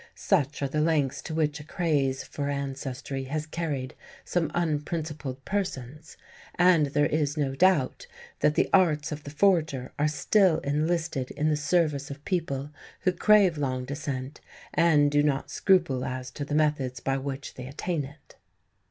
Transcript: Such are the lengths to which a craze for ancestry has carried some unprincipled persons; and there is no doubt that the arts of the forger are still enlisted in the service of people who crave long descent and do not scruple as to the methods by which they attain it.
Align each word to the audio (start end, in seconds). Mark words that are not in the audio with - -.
Such 0.15 0.63
are 0.63 0.67
the 0.67 0.81
lengths 0.81 1.21
to 1.21 1.35
which 1.35 1.59
a 1.59 1.63
craze 1.63 2.23
for 2.23 2.49
ancestry 2.49 3.25
has 3.25 3.45
carried 3.45 3.93
some 4.25 4.49
unprincipled 4.55 5.45
persons; 5.45 6.17
and 6.55 6.87
there 6.87 7.05
is 7.05 7.37
no 7.37 7.53
doubt 7.53 8.07
that 8.39 8.55
the 8.55 8.67
arts 8.73 9.11
of 9.11 9.25
the 9.25 9.29
forger 9.29 9.93
are 9.99 10.07
still 10.07 10.57
enlisted 10.61 11.29
in 11.29 11.49
the 11.49 11.55
service 11.55 12.09
of 12.09 12.25
people 12.25 12.71
who 13.01 13.11
crave 13.11 13.59
long 13.59 13.85
descent 13.85 14.41
and 14.73 15.11
do 15.11 15.21
not 15.21 15.51
scruple 15.51 16.03
as 16.03 16.31
to 16.31 16.43
the 16.45 16.55
methods 16.55 16.99
by 16.99 17.17
which 17.17 17.53
they 17.53 17.67
attain 17.67 18.03
it. 18.03 18.37